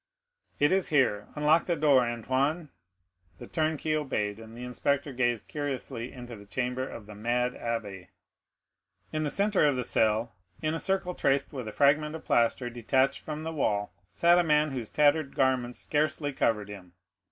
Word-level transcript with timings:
"It 0.57 0.71
is 0.71 0.89
here; 0.89 1.27
unlock 1.35 1.67
the 1.67 1.75
door, 1.75 2.01
Antoine." 2.09 2.69
The 3.37 3.45
turnkey 3.45 3.95
obeyed, 3.95 4.39
and 4.39 4.57
the 4.57 4.63
inspector 4.63 5.13
gazed 5.13 5.47
curiously 5.47 6.11
into 6.11 6.35
the 6.35 6.47
chamber 6.47 6.87
of 6.89 7.05
the 7.05 7.13
mad 7.13 7.51
abbé, 7.53 8.07
as 8.07 8.07
the 8.07 8.09
prisoner 8.09 8.09
was 8.09 8.09
usually 8.09 9.03
called. 9.03 9.07
In 9.11 9.23
the 9.25 9.29
centre 9.29 9.65
of 9.67 9.75
the 9.75 9.83
cell, 9.83 10.35
in 10.59 10.73
a 10.73 10.79
circle 10.79 11.13
traced 11.13 11.53
with 11.53 11.67
a 11.67 11.71
fragment 11.71 12.15
of 12.15 12.25
plaster 12.25 12.71
detached 12.71 13.19
from 13.19 13.43
the 13.43 13.53
wall, 13.53 13.93
sat 14.11 14.39
a 14.39 14.43
man 14.43 14.71
whose 14.71 14.89
tattered 14.89 15.35
garments 15.35 15.77
scarcely 15.77 16.33
covered 16.33 16.69
him. 16.69 16.93